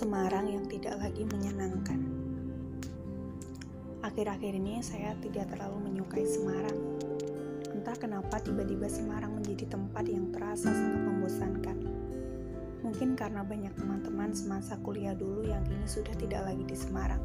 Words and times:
tidak 0.00 0.96
lagi 0.96 1.28
menyenangkan. 1.28 2.00
Akhir-akhir 4.00 4.56
ini 4.56 4.80
saya 4.80 5.12
tidak 5.20 5.52
terlalu 5.52 5.92
menyukai 5.92 6.24
Semarang. 6.24 6.96
Entah 7.76 7.92
kenapa 8.00 8.40
tiba-tiba 8.40 8.88
Semarang 8.88 9.36
menjadi 9.36 9.68
tempat 9.68 10.08
yang 10.08 10.32
terasa 10.32 10.72
sangat 10.72 11.04
membosankan. 11.04 11.78
Mungkin 12.80 13.12
karena 13.12 13.44
banyak 13.44 13.76
teman-teman 13.76 14.32
semasa 14.32 14.80
kuliah 14.80 15.12
dulu 15.12 15.44
yang 15.44 15.60
kini 15.68 15.84
sudah 15.84 16.16
tidak 16.16 16.48
lagi 16.48 16.64
di 16.64 16.76
Semarang. 16.80 17.20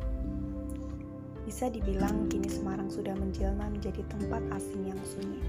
Bisa 1.48 1.72
dibilang 1.72 2.28
kini 2.28 2.52
Semarang 2.52 2.92
sudah 2.92 3.16
menjelma 3.16 3.72
menjadi 3.72 4.04
tempat 4.12 4.44
asing 4.52 4.92
yang 4.92 5.00
sunyi. 5.08 5.40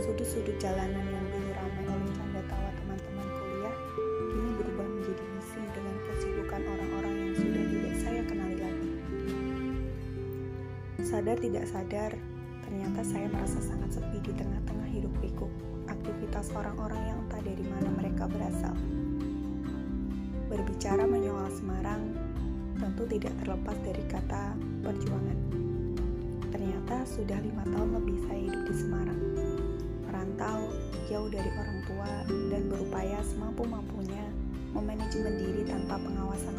Sudut-sudut 0.00 0.56
jalanan 0.56 1.04
yang 1.04 1.26
Sadar 11.14 11.38
tidak 11.38 11.70
sadar, 11.70 12.10
ternyata 12.66 13.06
saya 13.06 13.30
merasa 13.30 13.62
sangat 13.62 14.02
sepi 14.02 14.18
di 14.18 14.34
tengah-tengah 14.34 14.88
hidup 14.90 15.14
pikuk 15.22 15.52
aktivitas 15.86 16.50
orang-orang 16.50 16.98
yang 17.06 17.18
entah 17.22 17.38
dari 17.38 17.62
mana 17.70 17.86
mereka 17.94 18.26
berasal. 18.26 18.74
Berbicara 20.50 21.06
menyoal 21.06 21.54
Semarang, 21.54 22.02
tentu 22.82 23.06
tidak 23.06 23.30
terlepas 23.38 23.78
dari 23.86 24.02
kata 24.10 24.58
perjuangan. 24.82 25.38
Ternyata 26.50 27.06
sudah 27.06 27.38
lima 27.46 27.62
tahun 27.62 27.94
lebih 27.94 28.18
saya 28.26 28.40
hidup 28.50 28.62
di 28.66 28.74
Semarang. 28.74 29.20
Merantau, 30.10 30.66
jauh 31.06 31.30
dari 31.30 31.50
orang 31.54 31.78
tua, 31.86 32.10
dan 32.26 32.62
berupaya 32.66 33.22
semampu-mampunya 33.22 34.34
memanajemen 34.74 35.38
diri 35.38 35.62
tanpa 35.62 35.94
pengawasan 35.94 36.53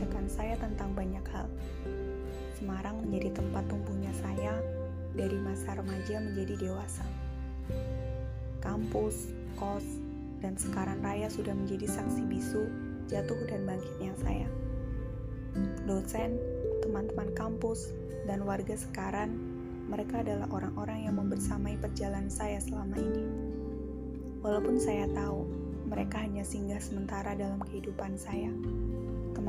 membelajarkan 0.00 0.32
saya 0.32 0.56
tentang 0.56 0.96
banyak 0.96 1.26
hal. 1.28 1.44
Semarang 2.56 3.04
menjadi 3.04 3.36
tempat 3.36 3.68
tumbuhnya 3.68 4.08
saya 4.16 4.56
dari 5.12 5.36
masa 5.36 5.76
remaja 5.76 6.24
menjadi 6.24 6.56
dewasa. 6.56 7.04
Kampus, 8.64 9.28
kos, 9.60 9.84
dan 10.40 10.56
sekarang 10.56 11.04
raya 11.04 11.28
sudah 11.28 11.52
menjadi 11.52 11.84
saksi 11.84 12.24
bisu 12.32 12.64
jatuh 13.12 13.36
dan 13.44 13.68
bangkitnya 13.68 14.16
saya. 14.24 14.48
Dosen, 15.84 16.40
teman-teman 16.80 17.36
kampus, 17.36 17.92
dan 18.24 18.40
warga 18.48 18.80
sekarang, 18.80 19.36
mereka 19.84 20.24
adalah 20.24 20.48
orang-orang 20.48 21.12
yang 21.12 21.20
membersamai 21.20 21.76
perjalanan 21.76 22.32
saya 22.32 22.56
selama 22.56 22.96
ini. 22.96 23.28
Walaupun 24.40 24.80
saya 24.80 25.04
tahu 25.12 25.44
mereka 25.92 26.24
hanya 26.24 26.40
singgah 26.40 26.80
sementara 26.80 27.36
dalam 27.36 27.60
kehidupan 27.60 28.16
saya, 28.16 28.48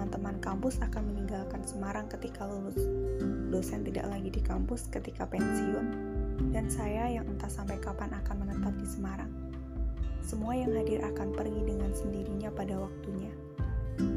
teman-teman 0.02 0.42
kampus 0.42 0.82
akan 0.82 1.14
meninggalkan 1.14 1.62
Semarang 1.62 2.10
ketika 2.10 2.50
lulus. 2.50 2.90
Dosen 3.54 3.86
tidak 3.86 4.10
lagi 4.10 4.34
di 4.34 4.42
kampus 4.42 4.90
ketika 4.90 5.30
pensiun, 5.30 5.94
dan 6.50 6.66
saya 6.74 7.06
yang 7.06 7.30
entah 7.30 7.46
sampai 7.46 7.78
kapan 7.78 8.10
akan 8.10 8.42
menetap 8.42 8.74
di 8.82 8.88
Semarang. 8.90 9.30
Semua 10.26 10.58
yang 10.58 10.74
hadir 10.74 11.06
akan 11.06 11.38
pergi 11.38 11.62
dengan 11.62 11.94
sendirinya 11.94 12.50
pada 12.50 12.82
waktunya. 12.82 13.30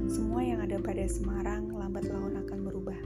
Semua 0.08 0.40
yang 0.40 0.64
ada 0.64 0.80
pada 0.80 1.04
Semarang 1.04 1.68
lambat 1.68 2.08
laun 2.08 2.32
akan 2.32 2.58
berubah. 2.64 3.00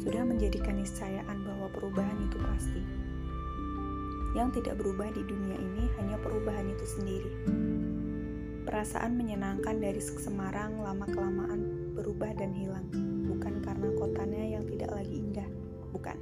Sudah 0.00 0.24
menjadikan 0.24 0.80
niscayaan 0.80 1.44
bahwa 1.44 1.68
perubahan 1.76 2.24
itu 2.24 2.40
pasti. 2.40 2.82
Yang 4.32 4.64
tidak 4.64 4.80
berubah 4.80 5.12
di 5.12 5.28
dunia 5.28 5.60
ini 5.60 5.92
hanya 6.00 6.16
perubahan 6.24 6.72
itu 6.72 6.88
sendiri. 6.88 7.32
Perasaan 8.70 9.18
menyenangkan 9.18 9.82
dari 9.82 9.98
Semarang 9.98 10.78
lama-kelamaan 10.78 11.90
berubah 11.98 12.30
dan 12.38 12.54
hilang, 12.54 12.86
bukan 13.26 13.58
karena 13.66 13.90
kotanya 13.98 14.46
yang 14.46 14.62
tidak 14.70 14.94
lagi 14.94 15.10
indah, 15.10 15.50
bukan. 15.90 16.14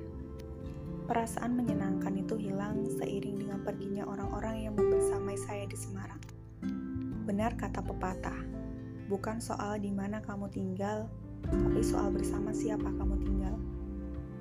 Perasaan 1.04 1.60
menyenangkan 1.60 2.16
itu 2.16 2.40
hilang 2.40 2.88
seiring 2.88 3.44
dengan 3.44 3.60
perginya 3.60 4.08
orang-orang 4.08 4.64
yang 4.64 4.72
membersamai 4.80 5.36
saya 5.36 5.68
di 5.68 5.76
Semarang. 5.76 6.16
Benar 7.28 7.52
kata 7.60 7.84
pepatah, 7.84 8.40
bukan 9.12 9.44
soal 9.44 9.76
di 9.76 9.92
mana 9.92 10.24
kamu 10.24 10.48
tinggal, 10.48 11.04
tapi 11.44 11.84
soal 11.84 12.08
bersama 12.08 12.56
siapa 12.56 12.88
kamu 12.88 13.28
tinggal. 13.28 13.60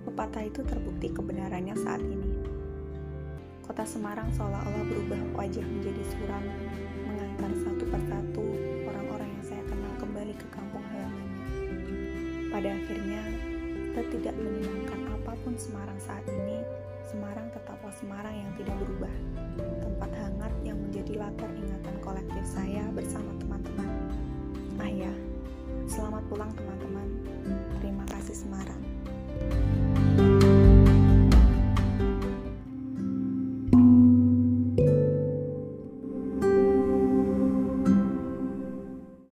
Pepatah 0.08 0.48
itu 0.48 0.64
terbukti 0.64 1.12
kebenarannya 1.12 1.76
saat 1.76 2.00
ini. 2.00 2.40
Kota 3.68 3.84
Semarang 3.84 4.32
seolah-olah 4.32 4.96
berubah 4.96 5.44
wajah 5.44 5.68
menjadi 5.68 6.04
suram, 6.16 6.48
mengantar 7.38 7.70
satu 7.70 7.86
persatu 7.94 8.46
orang-orang 8.90 9.30
yang 9.30 9.46
saya 9.46 9.64
kenal 9.70 9.94
kembali 10.02 10.34
ke 10.42 10.48
kampung 10.50 10.82
halamannya. 10.90 11.46
Pada 12.50 12.70
akhirnya, 12.74 13.22
tidak 13.94 14.34
menyenangkan 14.42 15.00
apa 15.14 15.38
pun 15.46 15.54
Semarang 15.54 16.02
saat 16.02 16.26
ini, 16.26 16.66
Semarang 17.06 17.46
tetaplah 17.54 17.94
Semarang 17.94 18.34
yang 18.34 18.50
tidak 18.58 18.74
berubah. 18.82 19.14
Tempat 19.54 20.12
hangat 20.18 20.54
yang 20.66 20.82
menjadi 20.82 21.14
latar 21.22 21.50
ingatan 21.54 21.96
kolektif 22.02 22.42
saya 22.42 22.90
bersama 22.98 23.30
teman-teman. 23.38 23.90
Ah 24.82 24.90
ya, 24.90 25.14
selamat 25.86 26.26
pulang 26.34 26.50
teman-teman. 26.58 27.37